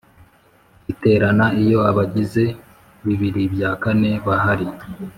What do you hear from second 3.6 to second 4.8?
kane bahari